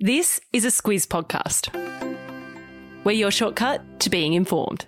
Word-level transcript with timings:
This 0.00 0.40
is 0.52 0.64
a 0.64 0.68
Squiz 0.68 1.08
podcast. 1.08 1.74
We're 3.02 3.10
your 3.10 3.32
shortcut 3.32 3.98
to 3.98 4.10
being 4.10 4.34
informed. 4.34 4.86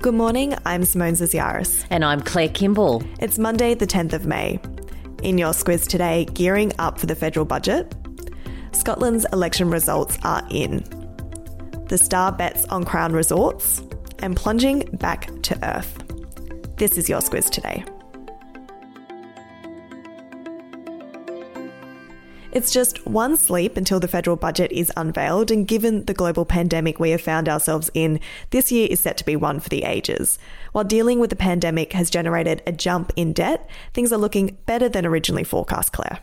Good 0.00 0.14
morning, 0.14 0.54
I'm 0.64 0.86
Simone 0.86 1.12
Zaziaris. 1.12 1.84
And 1.90 2.02
I'm 2.02 2.22
Claire 2.22 2.48
Kimball. 2.48 3.04
It's 3.20 3.38
Monday, 3.38 3.74
the 3.74 3.86
10th 3.86 4.14
of 4.14 4.24
May. 4.24 4.58
In 5.22 5.36
your 5.36 5.52
Squiz 5.52 5.86
today, 5.86 6.24
gearing 6.32 6.72
up 6.78 6.98
for 6.98 7.04
the 7.04 7.14
federal 7.14 7.44
budget. 7.44 7.94
Scotland's 8.72 9.26
election 9.30 9.68
results 9.68 10.16
are 10.22 10.42
in. 10.50 10.84
The 11.88 11.98
Star 11.98 12.32
bets 12.32 12.64
on 12.70 12.86
Crown 12.86 13.12
Resorts 13.12 13.82
and 14.20 14.34
plunging 14.34 14.88
back 14.94 15.28
to 15.42 15.58
Earth. 15.62 16.02
This 16.78 16.96
is 16.96 17.10
your 17.10 17.20
Squiz 17.20 17.50
today. 17.50 17.84
It's 22.56 22.72
just 22.72 23.06
one 23.06 23.36
sleep 23.36 23.76
until 23.76 24.00
the 24.00 24.08
federal 24.08 24.34
budget 24.34 24.72
is 24.72 24.90
unveiled, 24.96 25.50
and 25.50 25.68
given 25.68 26.06
the 26.06 26.14
global 26.14 26.46
pandemic 26.46 26.98
we 26.98 27.10
have 27.10 27.20
found 27.20 27.50
ourselves 27.50 27.90
in, 27.92 28.18
this 28.48 28.72
year 28.72 28.88
is 28.90 28.98
set 28.98 29.18
to 29.18 29.26
be 29.26 29.36
one 29.36 29.60
for 29.60 29.68
the 29.68 29.82
ages. 29.82 30.38
While 30.72 30.84
dealing 30.84 31.20
with 31.20 31.28
the 31.28 31.36
pandemic 31.36 31.92
has 31.92 32.08
generated 32.08 32.62
a 32.66 32.72
jump 32.72 33.12
in 33.14 33.34
debt, 33.34 33.68
things 33.92 34.10
are 34.10 34.16
looking 34.16 34.56
better 34.64 34.88
than 34.88 35.04
originally 35.04 35.44
forecast, 35.44 35.92
Claire. 35.92 36.20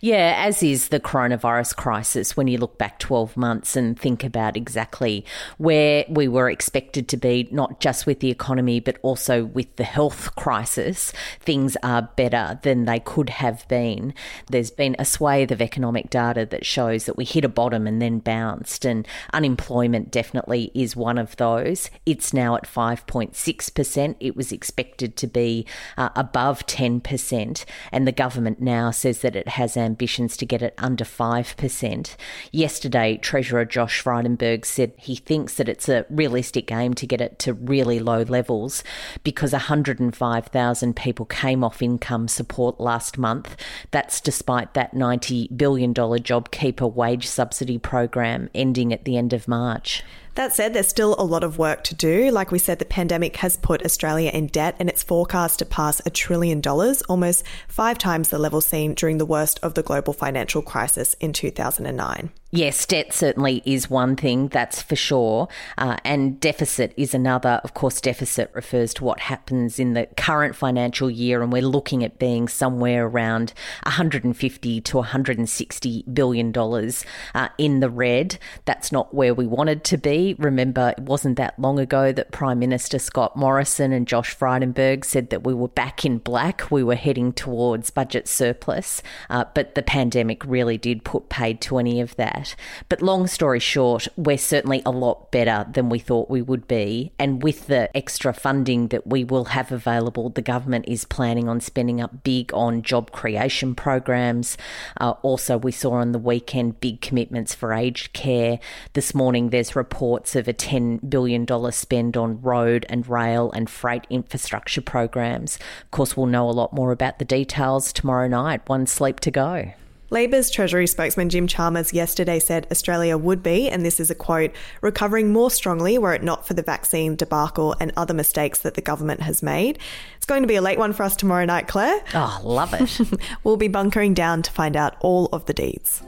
Yeah, 0.00 0.34
as 0.36 0.62
is 0.62 0.88
the 0.88 1.00
coronavirus 1.00 1.76
crisis 1.76 2.36
when 2.36 2.48
you 2.48 2.58
look 2.58 2.78
back 2.78 2.98
12 2.98 3.36
months 3.36 3.76
and 3.76 3.98
think 3.98 4.24
about 4.24 4.56
exactly 4.56 5.24
where 5.58 6.04
we 6.08 6.28
were 6.28 6.50
expected 6.50 7.08
to 7.08 7.16
be, 7.16 7.48
not 7.50 7.80
just 7.80 8.06
with 8.06 8.20
the 8.20 8.30
economy, 8.30 8.80
but 8.80 8.98
also 9.02 9.44
with 9.44 9.74
the 9.76 9.84
health 9.84 10.34
crisis. 10.36 11.12
Things 11.40 11.76
are 11.82 12.10
better 12.16 12.58
than 12.62 12.84
they 12.84 13.00
could 13.00 13.30
have 13.30 13.66
been. 13.68 14.14
There's 14.50 14.70
been 14.70 14.96
a 14.98 15.04
swathe 15.04 15.52
of 15.52 15.60
economic 15.60 16.10
data 16.10 16.46
that 16.46 16.66
shows 16.66 17.04
that 17.04 17.16
we 17.16 17.24
hit 17.24 17.44
a 17.44 17.48
bottom 17.48 17.86
and 17.86 18.00
then 18.00 18.18
bounced, 18.18 18.84
and 18.84 19.06
unemployment 19.32 20.10
definitely 20.10 20.70
is 20.74 20.96
one 20.96 21.18
of 21.18 21.36
those. 21.36 21.90
It's 22.06 22.32
now 22.32 22.56
at 22.56 22.64
5.6%. 22.64 24.16
It 24.20 24.36
was 24.36 24.52
expected 24.52 25.16
to 25.16 25.26
be 25.26 25.66
uh, 25.96 26.10
above 26.14 26.66
10%, 26.66 27.64
and 27.92 28.06
the 28.06 28.12
government 28.12 28.60
now 28.60 28.90
says 28.90 29.20
that 29.20 29.36
it 29.36 29.48
has 29.58 29.76
ambitions 29.76 30.36
to 30.36 30.46
get 30.46 30.62
it 30.62 30.72
under 30.78 31.04
5%. 31.04 32.16
Yesterday, 32.52 33.16
Treasurer 33.16 33.64
Josh 33.64 34.02
Frydenberg 34.02 34.64
said 34.64 34.92
he 34.96 35.16
thinks 35.16 35.54
that 35.54 35.68
it's 35.68 35.88
a 35.88 36.06
realistic 36.08 36.70
aim 36.70 36.94
to 36.94 37.08
get 37.08 37.20
it 37.20 37.40
to 37.40 37.54
really 37.54 37.98
low 37.98 38.22
levels 38.22 38.84
because 39.24 39.50
105,000 39.50 40.94
people 40.94 41.26
came 41.26 41.64
off 41.64 41.82
income 41.82 42.28
support 42.28 42.78
last 42.78 43.18
month. 43.18 43.56
That's 43.90 44.20
despite 44.20 44.74
that 44.74 44.94
$90 44.94 45.56
billion 45.56 45.92
JobKeeper 45.92 46.92
wage 46.94 47.26
subsidy 47.26 47.78
program 47.78 48.48
ending 48.54 48.92
at 48.92 49.04
the 49.04 49.16
end 49.16 49.32
of 49.32 49.48
March. 49.48 50.04
That 50.38 50.52
said, 50.52 50.72
there's 50.72 50.86
still 50.86 51.16
a 51.18 51.24
lot 51.24 51.42
of 51.42 51.58
work 51.58 51.82
to 51.82 51.96
do. 51.96 52.30
Like 52.30 52.52
we 52.52 52.60
said, 52.60 52.78
the 52.78 52.84
pandemic 52.84 53.38
has 53.38 53.56
put 53.56 53.84
Australia 53.84 54.30
in 54.30 54.46
debt 54.46 54.76
and 54.78 54.88
it's 54.88 55.02
forecast 55.02 55.58
to 55.58 55.64
pass 55.64 56.00
a 56.06 56.10
trillion 56.10 56.60
dollars, 56.60 57.02
almost 57.02 57.44
five 57.66 57.98
times 57.98 58.28
the 58.28 58.38
level 58.38 58.60
seen 58.60 58.94
during 58.94 59.18
the 59.18 59.26
worst 59.26 59.58
of 59.64 59.74
the 59.74 59.82
global 59.82 60.12
financial 60.12 60.62
crisis 60.62 61.14
in 61.14 61.32
2009. 61.32 62.30
Yes, 62.50 62.86
debt 62.86 63.12
certainly 63.12 63.60
is 63.66 63.90
one 63.90 64.16
thing, 64.16 64.48
that's 64.48 64.80
for 64.80 64.96
sure. 64.96 65.48
Uh, 65.76 65.98
and 66.02 66.40
deficit 66.40 66.94
is 66.96 67.12
another. 67.12 67.60
Of 67.62 67.74
course, 67.74 68.00
deficit 68.00 68.50
refers 68.54 68.94
to 68.94 69.04
what 69.04 69.20
happens 69.20 69.78
in 69.78 69.92
the 69.92 70.08
current 70.16 70.56
financial 70.56 71.10
year, 71.10 71.42
and 71.42 71.52
we're 71.52 71.60
looking 71.60 72.02
at 72.02 72.18
being 72.18 72.48
somewhere 72.48 73.06
around 73.06 73.52
150 73.82 74.80
to 74.80 74.96
160 74.96 76.04
billion 76.10 76.50
dollars 76.50 77.04
uh, 77.34 77.48
in 77.58 77.80
the 77.80 77.90
red. 77.90 78.38
That's 78.64 78.90
not 78.92 79.12
where 79.12 79.34
we 79.34 79.46
wanted 79.46 79.84
to 79.84 79.98
be. 79.98 80.34
Remember, 80.38 80.94
it 80.96 81.02
wasn't 81.02 81.36
that 81.36 81.58
long 81.58 81.78
ago 81.78 82.12
that 82.12 82.32
Prime 82.32 82.60
Minister 82.60 82.98
Scott 82.98 83.36
Morrison 83.36 83.92
and 83.92 84.08
Josh 84.08 84.34
Frydenberg 84.34 85.04
said 85.04 85.28
that 85.28 85.44
we 85.44 85.52
were 85.52 85.68
back 85.68 86.06
in 86.06 86.16
black. 86.16 86.70
We 86.70 86.82
were 86.82 86.94
heading 86.94 87.34
towards 87.34 87.90
budget 87.90 88.26
surplus, 88.26 89.02
uh, 89.28 89.44
but 89.52 89.74
the 89.74 89.82
pandemic 89.82 90.42
really 90.46 90.78
did 90.78 91.04
put 91.04 91.28
paid 91.28 91.60
to 91.60 91.76
any 91.76 92.00
of 92.00 92.16
that 92.16 92.37
that. 92.38 92.54
But 92.88 93.02
long 93.02 93.26
story 93.26 93.60
short, 93.60 94.08
we're 94.16 94.38
certainly 94.38 94.82
a 94.84 94.90
lot 94.90 95.30
better 95.30 95.66
than 95.70 95.88
we 95.88 95.98
thought 95.98 96.30
we 96.30 96.42
would 96.42 96.66
be. 96.66 97.12
And 97.18 97.42
with 97.42 97.66
the 97.66 97.94
extra 97.96 98.32
funding 98.32 98.88
that 98.88 99.06
we 99.06 99.24
will 99.24 99.46
have 99.46 99.72
available, 99.72 100.30
the 100.30 100.42
government 100.42 100.86
is 100.88 101.04
planning 101.04 101.48
on 101.48 101.60
spending 101.60 102.00
up 102.00 102.22
big 102.22 102.52
on 102.54 102.82
job 102.82 103.10
creation 103.10 103.74
programs. 103.74 104.56
Uh, 105.00 105.14
also, 105.22 105.56
we 105.56 105.72
saw 105.72 105.92
on 105.92 106.12
the 106.12 106.18
weekend 106.18 106.80
big 106.80 107.00
commitments 107.00 107.54
for 107.54 107.72
aged 107.72 108.12
care. 108.12 108.58
This 108.92 109.14
morning, 109.14 109.50
there's 109.50 109.76
reports 109.76 110.36
of 110.36 110.48
a 110.48 110.54
$10 110.54 111.08
billion 111.08 111.46
spend 111.72 112.16
on 112.16 112.40
road 112.40 112.86
and 112.88 113.08
rail 113.08 113.50
and 113.52 113.68
freight 113.68 114.06
infrastructure 114.10 114.80
programs. 114.80 115.58
Of 115.82 115.90
course, 115.90 116.16
we'll 116.16 116.26
know 116.26 116.48
a 116.48 116.52
lot 116.52 116.72
more 116.72 116.92
about 116.92 117.18
the 117.18 117.24
details 117.24 117.92
tomorrow 117.92 118.28
night. 118.28 118.68
One 118.68 118.86
sleep 118.86 119.20
to 119.20 119.30
go. 119.30 119.72
Labor's 120.10 120.48
Treasury 120.48 120.86
spokesman 120.86 121.28
Jim 121.28 121.46
Chalmers 121.46 121.92
yesterday 121.92 122.38
said 122.38 122.66
Australia 122.70 123.18
would 123.18 123.42
be, 123.42 123.68
and 123.68 123.84
this 123.84 124.00
is 124.00 124.10
a 124.10 124.14
quote, 124.14 124.52
recovering 124.80 125.32
more 125.32 125.50
strongly 125.50 125.98
were 125.98 126.14
it 126.14 126.22
not 126.22 126.46
for 126.46 126.54
the 126.54 126.62
vaccine 126.62 127.14
debacle 127.14 127.74
and 127.78 127.92
other 127.94 128.14
mistakes 128.14 128.60
that 128.60 128.72
the 128.72 128.80
government 128.80 129.20
has 129.20 129.42
made. 129.42 129.78
It's 130.16 130.24
going 130.24 130.42
to 130.42 130.48
be 130.48 130.56
a 130.56 130.62
late 130.62 130.78
one 130.78 130.94
for 130.94 131.02
us 131.02 131.14
tomorrow 131.14 131.44
night, 131.44 131.68
Claire. 131.68 132.02
Oh, 132.14 132.40
love 132.42 132.72
it. 132.72 133.20
we'll 133.44 133.58
be 133.58 133.68
bunkering 133.68 134.14
down 134.14 134.40
to 134.42 134.50
find 134.50 134.76
out 134.76 134.96
all 135.00 135.26
of 135.26 135.44
the 135.44 135.52
deeds. 135.52 136.02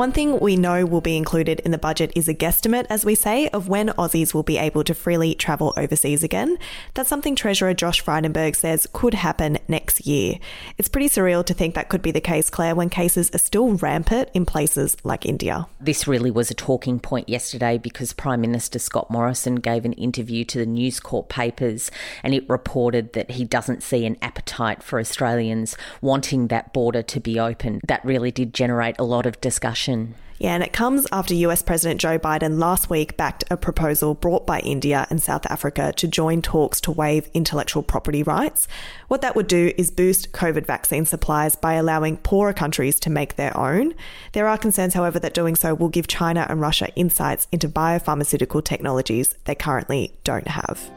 One 0.00 0.12
thing 0.12 0.40
we 0.40 0.56
know 0.56 0.86
will 0.86 1.02
be 1.02 1.18
included 1.18 1.60
in 1.60 1.72
the 1.72 1.76
budget 1.76 2.10
is 2.16 2.26
a 2.26 2.32
guesstimate, 2.32 2.86
as 2.88 3.04
we 3.04 3.14
say, 3.14 3.48
of 3.48 3.68
when 3.68 3.90
Aussies 3.90 4.32
will 4.32 4.42
be 4.42 4.56
able 4.56 4.82
to 4.84 4.94
freely 4.94 5.34
travel 5.34 5.74
overseas 5.76 6.24
again. 6.24 6.56
That's 6.94 7.10
something 7.10 7.36
Treasurer 7.36 7.74
Josh 7.74 8.02
Frydenberg 8.02 8.56
says 8.56 8.88
could 8.94 9.12
happen 9.12 9.58
next 9.68 10.06
year. 10.06 10.36
It's 10.78 10.88
pretty 10.88 11.10
surreal 11.10 11.44
to 11.44 11.52
think 11.52 11.74
that 11.74 11.90
could 11.90 12.00
be 12.00 12.12
the 12.12 12.20
case, 12.22 12.48
Claire, 12.48 12.74
when 12.74 12.88
cases 12.88 13.30
are 13.34 13.38
still 13.38 13.74
rampant 13.74 14.30
in 14.32 14.46
places 14.46 14.96
like 15.04 15.26
India. 15.26 15.66
This 15.78 16.08
really 16.08 16.30
was 16.30 16.50
a 16.50 16.54
talking 16.54 16.98
point 16.98 17.28
yesterday 17.28 17.76
because 17.76 18.14
Prime 18.14 18.40
Minister 18.40 18.78
Scott 18.78 19.10
Morrison 19.10 19.56
gave 19.56 19.84
an 19.84 19.92
interview 19.92 20.46
to 20.46 20.56
the 20.56 20.64
News 20.64 20.98
Corp 20.98 21.28
papers 21.28 21.90
and 22.22 22.32
it 22.32 22.48
reported 22.48 23.12
that 23.12 23.32
he 23.32 23.44
doesn't 23.44 23.82
see 23.82 24.06
an 24.06 24.16
appetite 24.22 24.82
for 24.82 24.98
Australians 24.98 25.76
wanting 26.00 26.48
that 26.48 26.72
border 26.72 27.02
to 27.02 27.20
be 27.20 27.38
open. 27.38 27.82
That 27.86 28.02
really 28.02 28.30
did 28.30 28.54
generate 28.54 28.98
a 28.98 29.04
lot 29.04 29.26
of 29.26 29.38
discussion 29.42 29.89
discussion. 29.90 30.14
Yeah, 30.38 30.54
and 30.54 30.62
it 30.62 30.72
comes 30.72 31.06
after 31.12 31.34
US 31.34 31.60
President 31.60 32.00
Joe 32.00 32.18
Biden 32.18 32.58
last 32.58 32.88
week 32.88 33.18
backed 33.18 33.44
a 33.50 33.58
proposal 33.58 34.14
brought 34.14 34.46
by 34.46 34.60
India 34.60 35.06
and 35.10 35.22
South 35.22 35.44
Africa 35.50 35.92
to 35.96 36.08
join 36.08 36.40
talks 36.40 36.80
to 36.82 36.90
waive 36.90 37.28
intellectual 37.34 37.82
property 37.82 38.22
rights. 38.22 38.66
What 39.08 39.20
that 39.20 39.36
would 39.36 39.48
do 39.48 39.74
is 39.76 39.90
boost 39.90 40.32
COVID 40.32 40.64
vaccine 40.64 41.04
supplies 41.04 41.56
by 41.56 41.74
allowing 41.74 42.16
poorer 42.16 42.54
countries 42.54 42.98
to 43.00 43.10
make 43.10 43.36
their 43.36 43.54
own. 43.54 43.92
There 44.32 44.48
are 44.48 44.56
concerns, 44.56 44.94
however, 44.94 45.18
that 45.18 45.34
doing 45.34 45.56
so 45.56 45.74
will 45.74 45.90
give 45.90 46.06
China 46.06 46.46
and 46.48 46.58
Russia 46.58 46.88
insights 46.96 47.46
into 47.52 47.68
biopharmaceutical 47.68 48.64
technologies 48.64 49.34
they 49.44 49.54
currently 49.54 50.14
don't 50.24 50.48
have. 50.48 50.90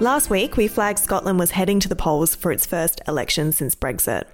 Last 0.00 0.30
week, 0.30 0.56
we 0.56 0.68
flagged 0.68 1.00
Scotland 1.00 1.40
was 1.40 1.50
heading 1.50 1.80
to 1.80 1.88
the 1.88 1.96
polls 1.96 2.36
for 2.36 2.52
its 2.52 2.64
first 2.64 3.00
election 3.08 3.50
since 3.50 3.74
Brexit. 3.74 4.26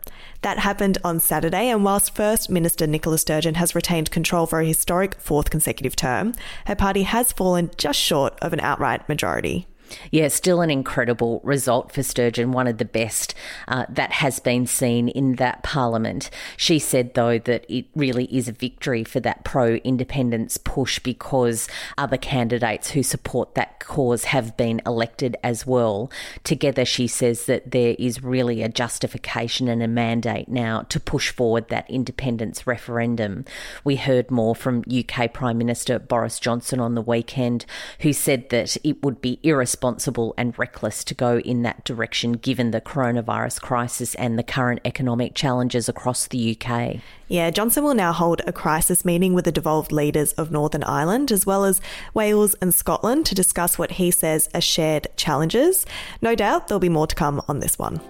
That 0.42 0.58
happened 0.58 0.98
on 1.02 1.20
Saturday, 1.20 1.70
and 1.70 1.82
whilst 1.82 2.14
First 2.14 2.50
Minister 2.50 2.86
Nicola 2.86 3.16
Sturgeon 3.16 3.54
has 3.54 3.74
retained 3.74 4.10
control 4.10 4.44
for 4.44 4.60
a 4.60 4.66
historic 4.66 5.14
fourth 5.14 5.48
consecutive 5.48 5.96
term, 5.96 6.34
her 6.66 6.74
party 6.74 7.04
has 7.04 7.32
fallen 7.32 7.70
just 7.78 7.98
short 7.98 8.38
of 8.42 8.52
an 8.52 8.60
outright 8.60 9.08
majority. 9.08 9.66
Yeah, 10.10 10.28
still 10.28 10.60
an 10.60 10.70
incredible 10.70 11.40
result 11.44 11.92
for 11.92 12.02
Sturgeon, 12.02 12.52
one 12.52 12.66
of 12.66 12.78
the 12.78 12.84
best 12.84 13.34
uh, 13.68 13.86
that 13.88 14.12
has 14.12 14.40
been 14.40 14.66
seen 14.66 15.08
in 15.08 15.36
that 15.36 15.62
parliament. 15.62 16.30
She 16.56 16.78
said, 16.78 17.14
though, 17.14 17.38
that 17.38 17.64
it 17.68 17.86
really 17.94 18.24
is 18.26 18.48
a 18.48 18.52
victory 18.52 19.04
for 19.04 19.20
that 19.20 19.44
pro 19.44 19.76
independence 19.76 20.56
push 20.56 20.98
because 20.98 21.68
other 21.96 22.16
candidates 22.16 22.90
who 22.90 23.02
support 23.02 23.54
that 23.54 23.80
cause 23.80 24.24
have 24.24 24.56
been 24.56 24.80
elected 24.86 25.36
as 25.42 25.66
well. 25.66 26.10
Together, 26.42 26.84
she 26.84 27.06
says 27.06 27.46
that 27.46 27.70
there 27.70 27.94
is 27.98 28.22
really 28.22 28.62
a 28.62 28.68
justification 28.68 29.68
and 29.68 29.82
a 29.82 29.88
mandate 29.88 30.48
now 30.48 30.82
to 30.88 30.98
push 30.98 31.30
forward 31.30 31.68
that 31.68 31.88
independence 31.90 32.66
referendum. 32.66 33.44
We 33.84 33.96
heard 33.96 34.30
more 34.30 34.54
from 34.54 34.84
UK 34.90 35.32
Prime 35.32 35.58
Minister 35.58 35.98
Boris 35.98 36.38
Johnson 36.38 36.80
on 36.80 36.94
the 36.94 37.02
weekend, 37.02 37.66
who 38.00 38.12
said 38.12 38.48
that 38.50 38.76
it 38.84 39.02
would 39.02 39.20
be 39.20 39.38
irresponsible 39.42 39.83
irresponsible 39.84 40.34
and 40.38 40.58
reckless 40.58 41.04
to 41.04 41.14
go 41.14 41.38
in 41.40 41.62
that 41.62 41.84
direction 41.84 42.32
given 42.32 42.70
the 42.70 42.80
coronavirus 42.80 43.60
crisis 43.60 44.14
and 44.14 44.38
the 44.38 44.42
current 44.42 44.80
economic 44.84 45.34
challenges 45.34 45.88
across 45.88 46.26
the 46.26 46.56
UK. 46.58 46.96
Yeah, 47.28 47.50
Johnson 47.50 47.84
will 47.84 47.94
now 47.94 48.12
hold 48.12 48.40
a 48.46 48.52
crisis 48.52 49.04
meeting 49.04 49.34
with 49.34 49.44
the 49.44 49.52
devolved 49.52 49.92
leaders 49.92 50.32
of 50.34 50.50
Northern 50.50 50.84
Ireland 50.84 51.30
as 51.30 51.44
well 51.44 51.64
as 51.64 51.82
Wales 52.14 52.54
and 52.62 52.74
Scotland 52.74 53.26
to 53.26 53.34
discuss 53.34 53.78
what 53.78 53.92
he 53.92 54.10
says 54.10 54.48
are 54.54 54.60
shared 54.60 55.08
challenges. 55.16 55.84
No 56.22 56.34
doubt 56.34 56.68
there'll 56.68 56.80
be 56.80 56.88
more 56.88 57.06
to 57.06 57.14
come 57.14 57.42
on 57.46 57.60
this 57.60 57.78
one. 57.78 58.00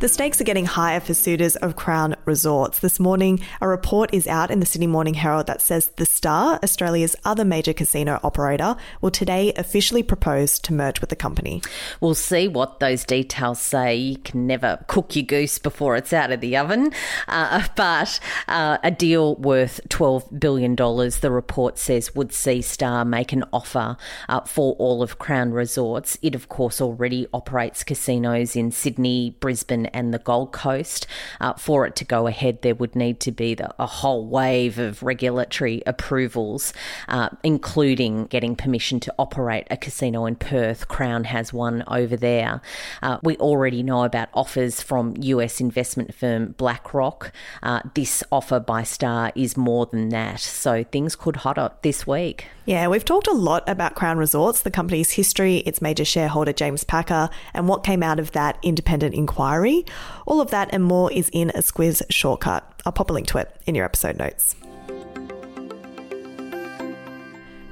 The 0.00 0.08
stakes 0.08 0.40
are 0.40 0.44
getting 0.44 0.64
higher 0.64 0.98
for 0.98 1.12
suitors 1.12 1.56
of 1.56 1.76
Crown 1.76 2.16
Resorts. 2.24 2.78
This 2.78 2.98
morning, 2.98 3.38
a 3.60 3.68
report 3.68 4.14
is 4.14 4.26
out 4.26 4.50
in 4.50 4.58
the 4.58 4.64
Sydney 4.64 4.86
Morning 4.86 5.12
Herald 5.12 5.46
that 5.48 5.60
says 5.60 5.88
The 5.96 6.06
Star, 6.06 6.58
Australia's 6.62 7.14
other 7.22 7.44
major 7.44 7.74
casino 7.74 8.18
operator, 8.22 8.76
will 9.02 9.10
today 9.10 9.52
officially 9.58 10.02
propose 10.02 10.58
to 10.60 10.72
merge 10.72 11.02
with 11.02 11.10
the 11.10 11.16
company. 11.16 11.60
We'll 12.00 12.14
see 12.14 12.48
what 12.48 12.80
those 12.80 13.04
details 13.04 13.60
say. 13.60 13.94
You 13.94 14.16
can 14.16 14.46
never 14.46 14.82
cook 14.88 15.14
your 15.14 15.26
goose 15.26 15.58
before 15.58 15.96
it's 15.96 16.14
out 16.14 16.32
of 16.32 16.40
the 16.40 16.56
oven. 16.56 16.94
Uh, 17.28 17.68
but 17.76 18.20
uh, 18.48 18.78
a 18.82 18.90
deal 18.90 19.36
worth 19.36 19.82
$12 19.90 20.40
billion, 20.40 20.76
the 20.76 21.30
report 21.30 21.78
says, 21.78 22.14
would 22.14 22.32
see 22.32 22.62
Star 22.62 23.04
make 23.04 23.34
an 23.34 23.44
offer 23.52 23.98
uh, 24.30 24.40
for 24.46 24.76
all 24.76 25.02
of 25.02 25.18
Crown 25.18 25.52
Resorts. 25.52 26.16
It, 26.22 26.34
of 26.34 26.48
course, 26.48 26.80
already 26.80 27.26
operates 27.34 27.84
casinos 27.84 28.56
in 28.56 28.70
Sydney, 28.70 29.36
Brisbane, 29.40 29.89
and 29.92 30.12
the 30.12 30.18
Gold 30.18 30.52
Coast. 30.52 31.06
Uh, 31.40 31.54
for 31.54 31.86
it 31.86 31.96
to 31.96 32.04
go 32.04 32.26
ahead, 32.26 32.62
there 32.62 32.74
would 32.74 32.94
need 32.96 33.20
to 33.20 33.32
be 33.32 33.54
the, 33.54 33.70
a 33.78 33.86
whole 33.86 34.26
wave 34.26 34.78
of 34.78 35.02
regulatory 35.02 35.82
approvals, 35.86 36.72
uh, 37.08 37.28
including 37.42 38.26
getting 38.26 38.56
permission 38.56 39.00
to 39.00 39.14
operate 39.18 39.66
a 39.70 39.76
casino 39.76 40.26
in 40.26 40.36
Perth. 40.36 40.88
Crown 40.88 41.24
has 41.24 41.52
one 41.52 41.84
over 41.88 42.16
there. 42.16 42.60
Uh, 43.02 43.18
we 43.22 43.36
already 43.36 43.82
know 43.82 44.04
about 44.04 44.28
offers 44.34 44.80
from 44.80 45.14
US 45.18 45.60
investment 45.60 46.14
firm 46.14 46.54
BlackRock. 46.58 47.32
Uh, 47.62 47.80
this 47.94 48.22
offer 48.30 48.60
by 48.60 48.82
Star 48.82 49.32
is 49.34 49.56
more 49.56 49.86
than 49.86 50.08
that, 50.10 50.40
so 50.40 50.84
things 50.84 51.16
could 51.16 51.36
hot 51.36 51.58
up 51.58 51.82
this 51.82 52.06
week. 52.06 52.46
Yeah, 52.66 52.88
we've 52.88 53.04
talked 53.04 53.26
a 53.26 53.32
lot 53.32 53.68
about 53.68 53.94
Crown 53.94 54.18
Resorts, 54.18 54.60
the 54.60 54.70
company's 54.70 55.10
history, 55.10 55.56
its 55.58 55.82
major 55.82 56.04
shareholder 56.04 56.52
James 56.52 56.84
Packer, 56.84 57.28
and 57.52 57.66
what 57.66 57.82
came 57.82 58.02
out 58.02 58.20
of 58.20 58.32
that 58.32 58.58
independent 58.62 59.14
inquiry. 59.14 59.79
All 60.26 60.40
of 60.40 60.50
that 60.50 60.68
and 60.72 60.84
more 60.84 61.12
is 61.12 61.30
in 61.32 61.50
a 61.50 61.58
Squiz 61.58 62.02
shortcut. 62.10 62.64
I'll 62.84 62.92
pop 62.92 63.10
a 63.10 63.12
link 63.12 63.26
to 63.28 63.38
it 63.38 63.54
in 63.66 63.74
your 63.74 63.84
episode 63.84 64.16
notes. 64.16 64.56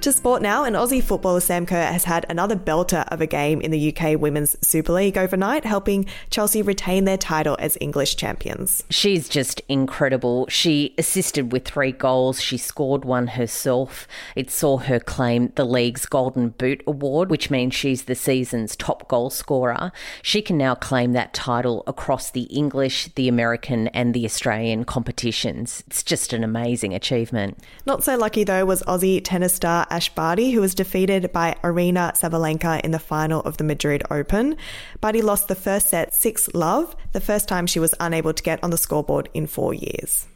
To 0.02 0.12
sport 0.12 0.42
now, 0.42 0.62
and 0.62 0.76
Aussie 0.76 1.02
footballer 1.02 1.40
Sam 1.40 1.66
Kerr 1.66 1.82
has 1.82 2.04
had 2.04 2.24
another 2.28 2.54
belter 2.54 3.04
of 3.08 3.20
a 3.20 3.26
game 3.26 3.60
in 3.60 3.72
the 3.72 3.92
UK 3.92 4.18
Women's 4.18 4.56
Super 4.64 4.92
League 4.92 5.18
overnight, 5.18 5.64
helping 5.64 6.06
Chelsea 6.30 6.62
retain 6.62 7.04
their 7.04 7.16
title 7.18 7.56
as 7.58 7.76
English 7.80 8.14
champions. 8.14 8.84
She's 8.90 9.28
just 9.28 9.60
incredible. 9.68 10.46
She 10.48 10.94
assisted 10.98 11.50
with 11.50 11.64
three 11.64 11.90
goals. 11.90 12.40
She 12.40 12.56
scored 12.58 13.04
one 13.04 13.26
herself. 13.26 14.06
It 14.36 14.52
saw 14.52 14.78
her 14.78 15.00
claim 15.00 15.50
the 15.56 15.64
league's 15.64 16.06
Golden 16.06 16.50
Boot 16.50 16.80
Award, 16.86 17.28
which 17.28 17.50
means 17.50 17.74
she's 17.74 18.04
the 18.04 18.14
season's 18.14 18.76
top 18.76 19.08
goal 19.08 19.30
scorer. 19.30 19.90
She 20.22 20.42
can 20.42 20.56
now 20.56 20.76
claim 20.76 21.12
that 21.14 21.34
title 21.34 21.82
across 21.88 22.30
the 22.30 22.42
English, 22.42 23.08
the 23.16 23.26
American, 23.26 23.88
and 23.88 24.14
the 24.14 24.24
Australian 24.24 24.84
competitions. 24.84 25.82
It's 25.88 26.04
just 26.04 26.32
an 26.32 26.44
amazing 26.44 26.94
achievement. 26.94 27.58
Not 27.84 28.04
so 28.04 28.16
lucky, 28.16 28.44
though, 28.44 28.64
was 28.64 28.84
Aussie 28.84 29.20
tennis 29.24 29.54
star 29.54 29.87
Ash 29.90 30.08
Barty, 30.14 30.52
who 30.52 30.60
was 30.60 30.74
defeated 30.74 31.32
by 31.32 31.56
Aryna 31.62 32.12
Sabalenka 32.18 32.80
in 32.82 32.90
the 32.90 32.98
final 32.98 33.40
of 33.40 33.56
the 33.56 33.64
Madrid 33.64 34.02
Open. 34.10 34.56
Barty 35.00 35.22
lost 35.22 35.48
the 35.48 35.54
first 35.54 35.88
set 35.88 36.14
6 36.14 36.54
love, 36.54 36.96
the 37.12 37.20
first 37.20 37.48
time 37.48 37.66
she 37.66 37.80
was 37.80 37.94
unable 38.00 38.32
to 38.32 38.42
get 38.42 38.62
on 38.62 38.70
the 38.70 38.78
scoreboard 38.78 39.28
in 39.34 39.46
four 39.46 39.74
years. 39.74 40.26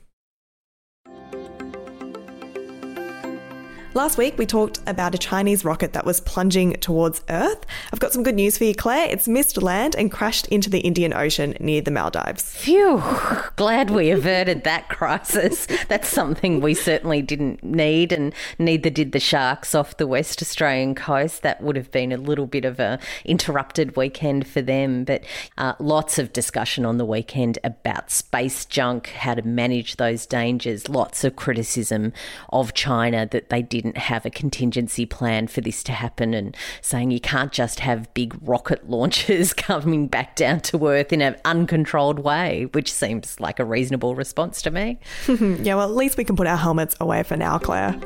Last 3.95 4.17
week, 4.17 4.39
we 4.39 4.47
talked 4.47 4.81
about 4.87 5.15
a 5.15 5.19
Chinese 5.19 5.67
rocket 5.67 5.93
that 5.93 6.07
was 6.07 6.19
plunging 6.19 6.73
towards 6.81 7.21
Earth. 7.29 7.67
I've 7.93 8.01
got 8.01 8.11
some 8.11 8.23
good 8.23 8.37
news 8.37 8.57
for 8.57 8.65
you, 8.65 8.75
Claire. 8.75 9.07
It's 9.11 9.29
missed 9.29 9.61
land 9.61 9.95
and 9.97 10.11
crashed 10.11 10.49
into 10.49 10.71
the 10.71 10.81
Indian 10.81 11.13
Ocean 11.13 11.55
near 11.61 11.83
the 11.83 11.91
Maldives. 11.91 12.57
Phew, 12.57 13.03
glad 13.57 13.91
we 13.91 14.11
averted 14.11 14.65
that 14.65 14.89
crisis. 14.89 15.67
That's 15.89 16.09
something 16.09 16.63
we 16.63 16.73
certainly 16.73 17.21
didn't 17.21 17.63
need, 17.63 18.13
and 18.15 18.33
neither 18.59 18.89
did 18.89 19.13
the 19.13 19.21
sharks 19.21 19.75
off 19.75 19.99
the 19.99 20.07
West 20.07 20.41
Australian 20.41 20.95
coast. 20.95 21.43
That 21.43 21.63
would 21.63 21.77
have 21.77 21.91
been 21.91 22.13
a 22.13 22.17
little 22.17 22.47
bit 22.47 22.65
of 22.65 22.81
a 22.81 22.99
interrupted 23.27 23.95
weekend 23.95 24.49
for 24.49 24.63
them, 24.63 25.05
but 25.05 25.23
uh, 25.59 25.75
lots 25.79 26.19
of 26.19 26.33
discussion 26.33 26.87
on 26.87 26.97
the 26.97 27.05
weekend 27.05 27.59
about 27.63 28.11
space 28.11 28.65
junk, 28.65 29.09
how 29.09 29.35
to 29.35 29.43
manage 29.43 29.97
those 29.97 30.25
dangers, 30.25 30.89
lots 30.89 31.25
of 31.25 31.37
criticism 31.37 32.15
of 32.49 32.73
China 32.73 33.29
that 33.31 33.51
they 33.51 33.61
did 33.61 33.82
didn't 33.83 33.99
have 33.99 34.25
a 34.25 34.31
contingency 34.31 35.05
plan 35.05 35.47
for 35.47 35.61
this 35.61 35.83
to 35.83 35.93
happen 35.93 36.35
and 36.35 36.57
saying 36.81 37.11
you 37.11 37.21
can't 37.21 37.53
just 37.53 37.81
have 37.81 38.13
big 38.15 38.37
rocket 38.41 38.89
launches 38.89 39.53
coming 39.53 40.07
back 40.07 40.37
down 40.37 40.61
to 40.61 40.87
Earth 40.87 41.13
in 41.13 41.21
an 41.21 41.37
uncontrolled 41.45 42.19
way, 42.19 42.69
which 42.73 42.93
seems 42.93 43.41
like 43.41 43.59
a 43.59 43.65
reasonable 43.65 44.15
response 44.15 44.63
to 44.63 44.71
me. 44.71 44.99
yeah, 45.29 45.75
well, 45.75 45.89
at 45.89 45.97
least 45.97 46.17
we 46.17 46.25
can 46.25 46.37
put 46.37 46.47
our 46.47 46.57
helmets 46.57 46.95
away 47.01 47.23
for 47.23 47.37
now, 47.37 47.59
Claire. 47.59 47.99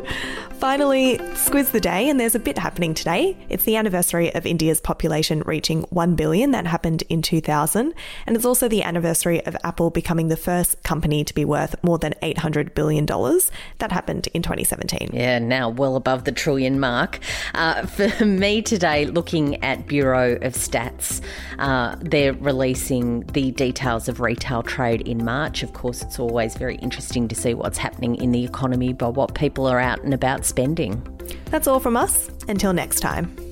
Finally, 0.58 1.18
squiz 1.34 1.70
the 1.72 1.80
day, 1.80 2.08
and 2.08 2.18
there's 2.18 2.34
a 2.34 2.38
bit 2.38 2.56
happening 2.56 2.94
today. 2.94 3.36
It's 3.50 3.64
the 3.64 3.76
anniversary 3.76 4.34
of 4.34 4.46
India's 4.46 4.80
population 4.80 5.42
reaching 5.44 5.82
1 5.90 6.14
billion. 6.14 6.52
That 6.52 6.66
happened 6.66 7.02
in 7.10 7.20
2000. 7.20 7.92
And 8.26 8.36
it's 8.36 8.46
also 8.46 8.66
the 8.66 8.82
anniversary 8.82 9.44
of 9.44 9.56
Apple 9.64 9.90
becoming 9.90 10.28
the 10.28 10.36
first 10.36 10.82
company 10.82 11.24
to 11.24 11.34
be 11.34 11.44
worth 11.44 11.74
more 11.82 11.98
than 11.98 12.14
$800 12.22 12.74
billion. 12.74 13.04
That 13.04 13.92
happened 13.92 14.28
in 14.32 14.42
2017. 14.42 15.10
Yeah, 15.12 15.38
now 15.38 15.65
well 15.68 15.96
above 15.96 16.24
the 16.24 16.32
trillion 16.32 16.80
mark. 16.80 17.18
Uh, 17.54 17.86
for 17.86 18.24
me 18.24 18.62
today, 18.62 19.06
looking 19.06 19.62
at 19.62 19.86
Bureau 19.86 20.34
of 20.42 20.54
Stats, 20.54 21.20
uh, 21.58 21.96
they're 22.00 22.34
releasing 22.34 23.20
the 23.32 23.50
details 23.52 24.08
of 24.08 24.20
retail 24.20 24.62
trade 24.62 25.02
in 25.02 25.24
March. 25.24 25.62
Of 25.62 25.72
course, 25.72 26.02
it's 26.02 26.18
always 26.18 26.56
very 26.56 26.76
interesting 26.76 27.28
to 27.28 27.34
see 27.34 27.54
what's 27.54 27.78
happening 27.78 28.16
in 28.16 28.32
the 28.32 28.44
economy 28.44 28.92
by 28.92 29.08
what 29.08 29.34
people 29.34 29.66
are 29.66 29.80
out 29.80 30.02
and 30.02 30.14
about 30.14 30.44
spending. 30.44 31.02
That's 31.46 31.66
all 31.66 31.80
from 31.80 31.96
us. 31.96 32.30
Until 32.48 32.72
next 32.72 33.00
time. 33.00 33.45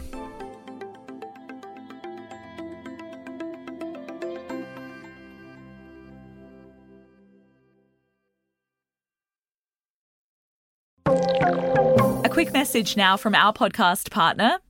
Message 12.64 12.96
now 12.96 13.14
from 13.14 13.34
our 13.34 13.52
podcast 13.52 14.10
partner, 14.10 14.58